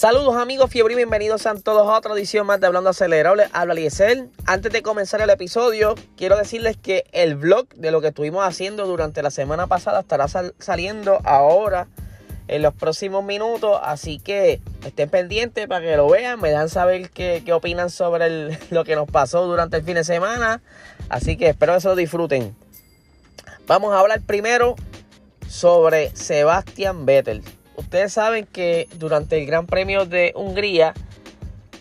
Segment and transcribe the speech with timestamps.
[0.00, 3.48] Saludos amigos fiebre y bienvenidos a todos a otra edición más de Hablando Acelerable.
[3.52, 4.30] Habla Liesel.
[4.46, 8.86] Antes de comenzar el episodio, quiero decirles que el vlog de lo que estuvimos haciendo
[8.86, 10.26] durante la semana pasada estará
[10.58, 11.86] saliendo ahora
[12.48, 13.78] en los próximos minutos.
[13.82, 16.40] Así que estén pendientes para que lo vean.
[16.40, 20.62] Me dan saber qué, opinan sobre lo que nos pasó durante el fin de semana.
[21.10, 22.56] Así que espero que se lo disfruten.
[23.66, 24.76] Vamos a hablar primero
[25.46, 27.42] sobre Sebastian Vettel
[27.76, 30.94] ustedes saben que durante el Gran Premio de Hungría,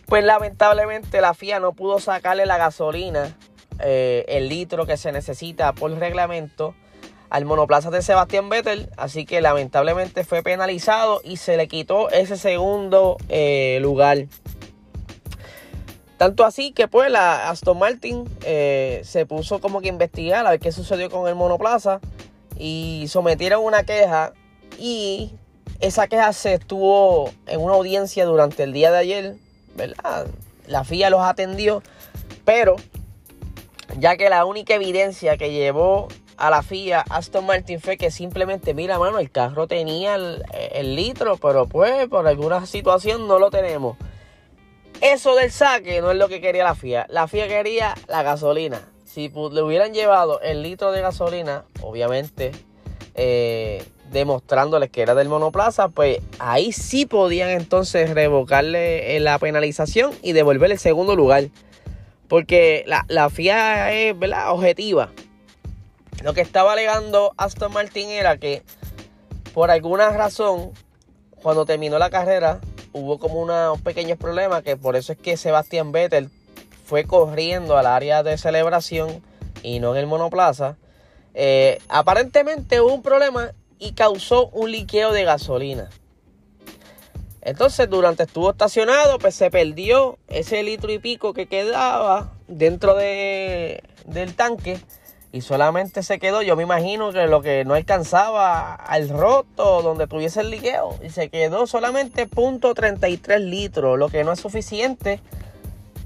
[0.06, 3.36] pues lamentablemente la FIA no pudo sacarle la gasolina,
[3.80, 6.76] eh, el litro que se necesita por reglamento
[7.30, 12.38] al monoplaza de Sebastián Vettel, así que lamentablemente fue penalizado y se le quitó ese
[12.38, 14.26] segundo eh, lugar.
[16.18, 20.52] Tanto así que pues la Aston Martin eh, se puso como que a investigar a
[20.52, 22.02] ver qué sucedió con el monoplaza
[22.58, 24.34] y sometieron una queja
[24.78, 25.32] y
[25.80, 29.36] esa queja se estuvo en una audiencia durante el día de ayer,
[29.76, 30.28] ¿verdad?
[30.68, 31.82] La FIA los atendió,
[32.46, 32.76] pero
[33.98, 38.74] ya que la única evidencia que llevó a la FIA Aston Martin fue que simplemente,
[38.74, 43.98] mira, mano, el carro tenía el, litro, pero pues por alguna situación no lo tenemos.
[45.02, 47.08] Eso del saque no es lo que quería la FIA.
[47.10, 48.82] La FIA quería la gasolina.
[49.06, 52.52] Si le hubieran llevado el litro de gasolina, obviamente
[53.16, 60.12] eh, demostrándoles que era del monoplaza, pues ahí sí podían entonces revocarle eh, la penalización
[60.22, 61.46] y devolverle el segundo lugar.
[62.28, 64.52] Porque la, FIA es ¿verdad?
[64.52, 65.10] objetiva.
[66.24, 68.62] Lo que estaba alegando Aston Martin era que
[69.54, 70.72] por alguna razón,
[71.42, 72.60] cuando terminó la carrera,
[72.94, 76.30] hubo como unos pequeños problemas, que por eso es que Sebastián Vettel
[76.86, 79.24] fue corriendo al área de celebración
[79.64, 80.78] y no en el monoplaza.
[81.34, 85.90] Eh, aparentemente hubo un problema y causó un liqueo de gasolina.
[87.42, 93.82] Entonces, durante estuvo estacionado, pues se perdió ese litro y pico que quedaba dentro de,
[94.06, 94.80] del tanque
[95.32, 100.08] y solamente se quedó, yo me imagino que lo que no alcanzaba al roto donde
[100.08, 105.22] tuviese el liqueo y se quedó solamente .33 litros, lo que no es suficiente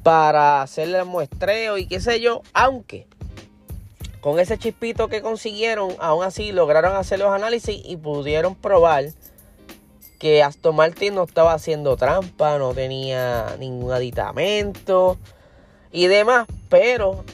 [0.03, 3.07] para hacerle el muestreo y qué sé yo, aunque
[4.23, 9.07] con ese chispito que consiguieron, aún así lograron hacer los análisis y pudieron probar
[10.17, 15.17] que Aston Martin no estaba haciendo trampa, no tenía ningún aditamento
[15.91, 17.25] y demás, pero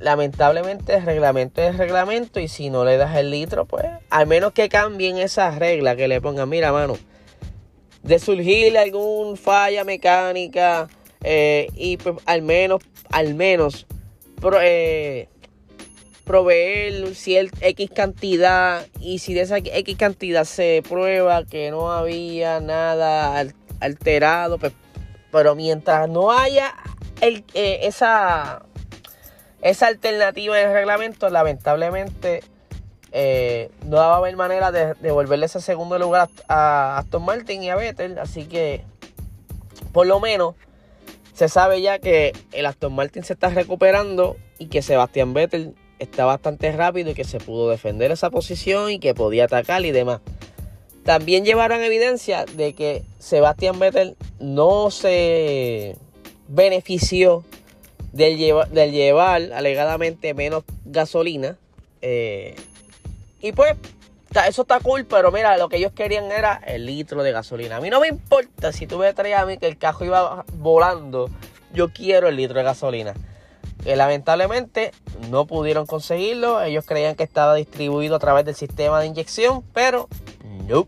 [0.00, 4.54] lamentablemente el reglamento es reglamento y si no le das el litro, pues al menos
[4.54, 6.96] que cambien esas reglas, que le pongan, mira mano,
[8.02, 10.88] de surgir algún falla mecánica
[11.22, 13.86] eh, y pues, al menos, al menos,
[14.62, 15.28] eh,
[16.24, 22.60] proveer cierta X cantidad y si de esa X cantidad se prueba que no había
[22.60, 23.44] nada
[23.80, 24.72] alterado, pues,
[25.30, 26.74] pero mientras no haya
[27.20, 28.62] eh, esa,
[29.60, 32.42] esa alternativa en el reglamento, lamentablemente
[33.10, 37.70] eh, no va a haber manera de devolverle ese segundo lugar a, Aston Martin y
[37.70, 38.84] a Vettel, así que
[39.92, 40.54] por lo menos
[41.34, 46.24] se sabe ya que el Aston Martin se está recuperando y que Sebastián Vettel está
[46.24, 50.20] bastante rápido y que se pudo defender esa posición y que podía atacar y demás.
[51.04, 55.96] También llevaron evidencia de que Sebastián Vettel no se
[56.48, 57.44] benefició
[58.12, 58.36] del,
[58.92, 61.56] llevar alegadamente menos gasolina.
[62.02, 62.54] Eh,
[63.40, 63.74] y pues,
[64.46, 67.76] eso está cool, pero mira, lo que ellos querían era el litro de gasolina.
[67.76, 70.44] A mí no me importa si tú me traías a mí que el cajo iba
[70.54, 71.28] volando.
[71.72, 73.14] Yo quiero el litro de gasolina
[73.82, 74.92] que lamentablemente
[75.30, 76.62] no pudieron conseguirlo.
[76.62, 80.08] Ellos creían que estaba distribuido a través del sistema de inyección, pero
[80.66, 80.86] no,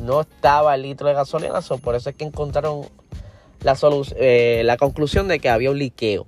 [0.00, 1.60] no estaba el litro de gasolina.
[1.82, 2.86] por eso es que encontraron
[3.62, 3.76] la,
[4.16, 6.26] eh, la conclusión de que había un liqueo.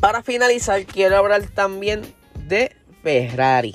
[0.00, 2.02] Para finalizar, quiero hablar también
[2.34, 3.74] de Ferrari.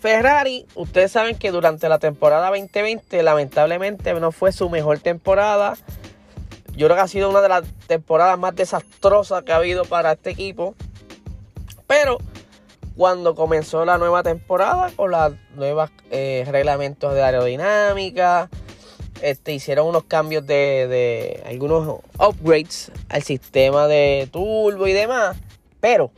[0.00, 5.76] Ferrari, ustedes saben que durante la temporada 2020 lamentablemente no fue su mejor temporada.
[6.76, 10.12] Yo creo que ha sido una de las temporadas más desastrosas que ha habido para
[10.12, 10.74] este equipo.
[11.86, 12.18] Pero
[12.96, 18.50] cuando comenzó la nueva temporada con los nuevos eh, reglamentos de aerodinámica,
[19.22, 25.36] este, hicieron unos cambios de, de, algunos upgrades al sistema de turbo y demás.
[25.80, 26.10] Pero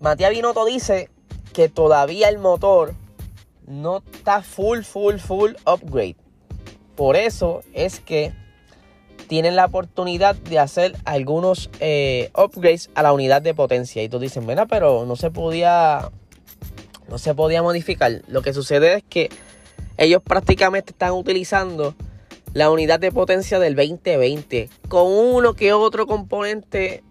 [0.00, 1.10] Matías Binotto dice
[1.52, 2.94] que todavía el motor
[3.66, 6.16] no está full, full, full upgrade.
[6.94, 8.32] Por eso es que
[9.28, 14.02] tienen la oportunidad de hacer algunos eh, upgrades a la unidad de potencia.
[14.02, 16.10] Y tú dices, mira, pero no se podía.
[17.08, 18.22] No se podía modificar.
[18.26, 19.30] Lo que sucede es que
[19.96, 21.94] ellos prácticamente están utilizando
[22.52, 27.02] la unidad de potencia del 2020 con uno que otro componente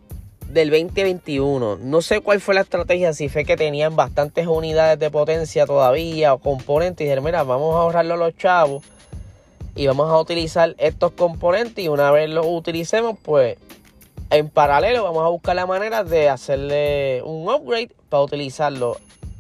[0.50, 1.78] del 2021.
[1.78, 6.34] No sé cuál fue la estrategia, si fue que tenían bastantes unidades de potencia todavía
[6.34, 8.84] o componentes y dijeron, mira, vamos a ahorrarlo a los chavos
[9.78, 13.58] y vamos a utilizar estos componentes y una vez los utilicemos, pues
[14.30, 18.98] en paralelo vamos a buscar la manera de hacerle un upgrade para utilizarlo.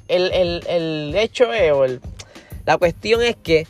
[0.07, 1.99] El, el hecho es, o el,
[2.65, 3.67] la cuestión es que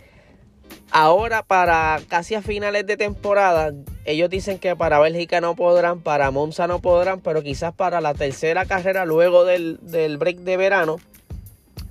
[0.91, 3.73] Ahora para casi a finales de temporada,
[4.05, 8.13] ellos dicen que para Bélgica no podrán, para Monza no podrán, pero quizás para la
[8.13, 9.77] tercera carrera luego del,
[10.17, 10.95] break de verano,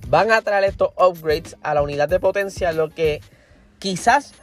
[0.07, 3.21] van a traer estos upgrades a la unidad de potencia, lo que
[3.77, 4.33] quizás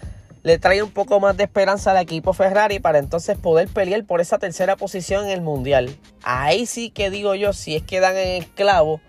[0.45, 4.21] le trae un poco más de esperanza al equipo Ferrari para entonces poder pelear por
[4.21, 5.97] esa tercera posición en el mundial.
[6.23, 9.01] Ahí sí que digo yo, si es que dan en esclavo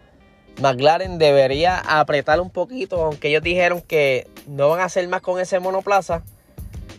[0.61, 5.39] McLaren debería apretar un poquito, aunque ellos dijeron que no van a hacer más con
[5.39, 6.23] ese monoplaza.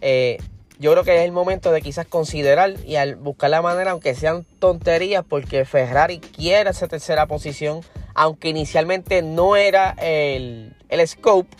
[0.00, 0.38] Eh,
[0.78, 4.14] yo creo que es el momento de quizás considerar y al buscar la manera, aunque
[4.14, 7.80] sean tonterías, porque Ferrari quiere esa tercera posición,
[8.14, 11.56] aunque inicialmente no era el, el scope,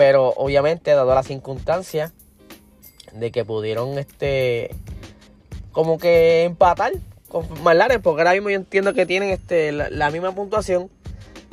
[0.00, 2.10] pero obviamente dado la circunstancia
[3.12, 4.74] de que pudieron este
[5.72, 6.92] como que empatar
[7.28, 10.88] con McLaren, porque ahora mismo yo entiendo que tienen este, la, misma puntuación.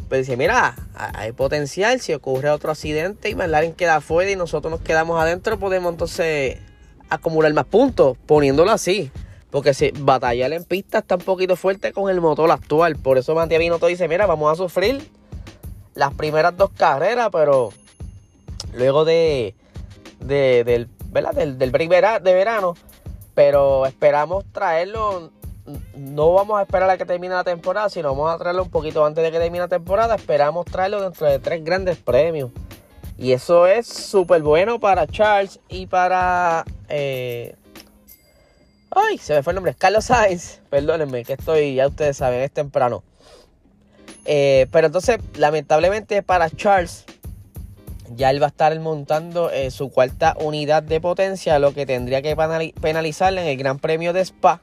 [0.08, 4.72] Pero dice, mira, hay potencial, si ocurre otro accidente y McLaren queda afuera y nosotros
[4.72, 6.58] nos quedamos adentro, podemos entonces
[7.10, 9.12] acumular más puntos, poniéndolo así.
[9.52, 12.96] Porque si batallar en pista está un poquito fuerte con el motor actual.
[12.96, 15.06] Por eso Matías todo dice, mira, vamos a sufrir
[15.96, 17.74] las primeras dos carreras, pero
[18.74, 19.56] luego de,
[20.20, 20.90] del,
[21.36, 21.90] del, del break
[22.22, 22.76] de verano,
[23.34, 25.32] pero esperamos traerlo
[25.96, 29.06] no vamos a esperar a que termine la temporada, sino vamos a traerlo un poquito
[29.06, 30.16] antes de que termine la temporada.
[30.16, 32.52] Esperamos traerlo dentro de tres grandes premios.
[33.18, 36.64] Y eso es súper bueno para Charles y para...
[36.88, 37.56] Eh,
[38.92, 39.74] ay, se me fue el nombre.
[39.76, 40.60] Carlos Sainz.
[40.70, 43.04] Perdónenme, que estoy, ya ustedes saben, es temprano.
[44.26, 47.06] Eh, pero entonces, lamentablemente para Charles,
[48.16, 52.22] ya él va a estar montando eh, su cuarta unidad de potencia, lo que tendría
[52.22, 52.36] que
[52.82, 54.62] penalizarle en el Gran Premio de Spa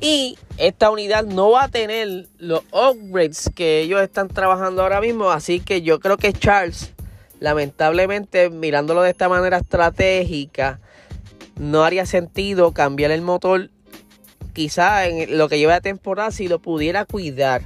[0.00, 5.30] y esta unidad no va a tener los upgrades que ellos están trabajando ahora mismo.
[5.30, 6.92] Así que yo creo que Charles,
[7.40, 10.78] lamentablemente, mirándolo de esta manera estratégica,
[11.58, 13.70] no haría sentido cambiar el motor.
[14.52, 17.62] Quizá en lo que lleva de temporada, si lo pudiera cuidar.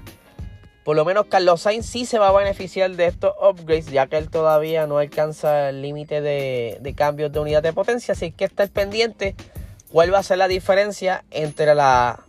[0.89, 4.17] Por lo menos Carlos Sainz sí se va a beneficiar de estos upgrades, ya que
[4.17, 8.13] él todavía no alcanza el límite de, cambios de unidad de potencia.
[8.13, 9.35] Así que está pendiente
[9.93, 12.25] cuál va a ser la diferencia entre la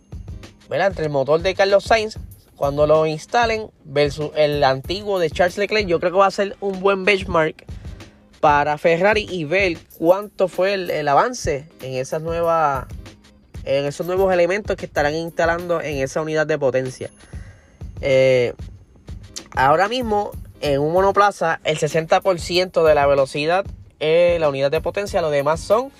[0.70, 2.18] entre el motor de Carlos Sainz
[2.54, 5.86] cuando lo instalen versus el antiguo de Charles Leclerc.
[5.86, 7.64] Yo creo que va a ser un buen benchmark
[8.40, 12.84] para Ferrari y ver cuánto fue el, avance en esas nuevas
[13.64, 17.08] en esos nuevos elementos que estarán instalando en esa unidad de potencia.
[18.00, 18.54] Eh,
[19.54, 20.30] ahora mismo
[20.60, 23.64] en un monoplaza el 60% de la velocidad
[23.98, 25.90] es la unidad de potencia, lo demás son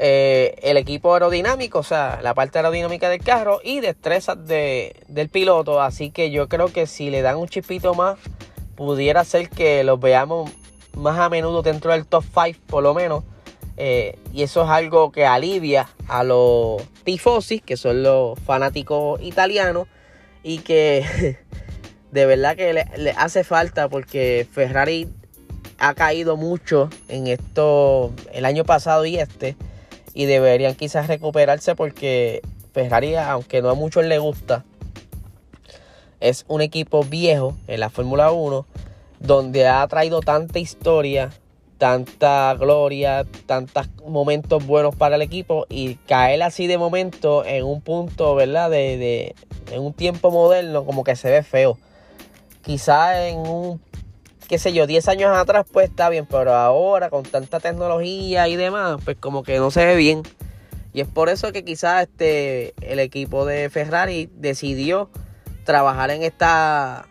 [0.00, 5.28] eh, el equipo aerodinámico, o sea, la parte aerodinámica del carro y destrezas de, del
[5.28, 5.82] piloto.
[5.82, 8.18] Así que yo creo que si le dan un chipito más,
[8.76, 10.50] pudiera ser que los veamos
[10.96, 13.24] más a menudo dentro del top 5 por lo menos.
[13.76, 19.86] Eh, y eso es algo que alivia a los tifosi, que son los fanáticos italianos,
[20.48, 21.36] y que
[22.10, 25.06] de verdad que le, le hace falta porque Ferrari
[25.78, 29.56] ha caído mucho en esto el año pasado y este
[30.14, 32.40] y deberían quizás recuperarse porque
[32.72, 34.64] Ferrari, aunque no a muchos les gusta,
[36.18, 38.66] es un equipo viejo en la Fórmula 1
[39.20, 41.30] donde ha traído tanta historia,
[41.78, 47.80] tanta gloria, tantos momentos buenos para el equipo y caer así de momento en un
[47.80, 48.70] punto, ¿verdad?
[48.70, 49.34] De, de
[49.72, 51.78] en un tiempo moderno como que se ve feo.
[52.62, 53.80] Quizás en un
[54.48, 58.56] qué sé yo, 10 años atrás pues está bien, pero ahora con tanta tecnología y
[58.56, 60.22] demás, pues como que no se ve bien.
[60.94, 65.10] Y es por eso que quizás este, el equipo de Ferrari decidió
[65.64, 67.06] trabajar en, esta,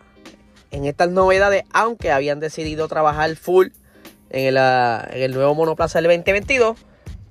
[0.72, 3.68] en estas novedades, aunque habían decidido trabajar full
[4.30, 6.76] en el, ah, en el nuevo monoplaza del 2022.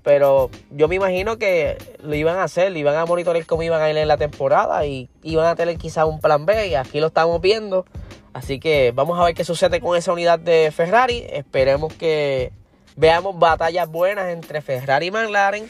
[0.04, 3.82] Pero yo me imagino que lo iban a hacer, lo iban a monitorear cómo iban
[3.82, 7.02] a ir en la temporada y iban a tener quizás un plan B y aquí
[7.02, 7.86] lo estamos viendo.
[8.32, 11.26] Así que vamos a ver qué sucede con esa unidad de Ferrari.
[11.30, 12.54] Esperemos que
[12.96, 15.68] veamos batallas buenas entre Ferrari y McLaren.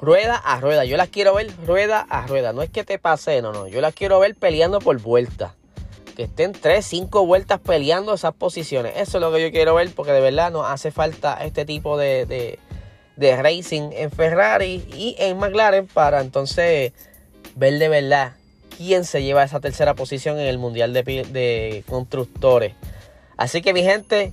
[0.00, 0.84] Rueda a rueda.
[0.84, 2.52] Yo las quiero ver rueda a rueda.
[2.52, 3.66] No es que te pase, no, no.
[3.66, 5.55] Yo las quiero ver peleando por vuelta.
[6.16, 8.94] Que estén 3, 5 vueltas peleando esas posiciones.
[8.96, 11.98] Eso es lo que yo quiero ver porque de verdad nos hace falta este tipo
[11.98, 12.58] de,
[13.16, 16.92] de, racing en Ferrari y en McLaren para entonces
[17.54, 18.32] ver de verdad
[18.76, 22.74] quién se lleva esa tercera posición en el Mundial de, de Constructores.
[23.36, 24.32] Así que mi gente,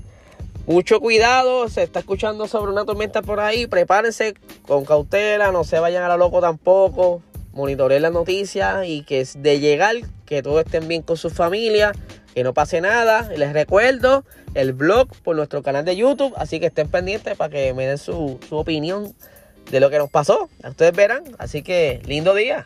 [0.65, 4.35] mucho cuidado, se está escuchando sobre una tormenta por ahí, prepárense
[4.65, 7.21] con cautela, no se vayan a la loco tampoco,
[7.53, 9.95] monitoreen las noticias y que de llegar,
[10.25, 11.91] que todos estén bien con su familia,
[12.33, 13.29] que no pase nada.
[13.37, 17.73] Les recuerdo el blog por nuestro canal de YouTube, así que estén pendientes para que
[17.73, 19.13] me den su, su opinión
[19.71, 20.49] de lo que nos pasó.
[20.67, 22.65] Ustedes verán, así que lindo día.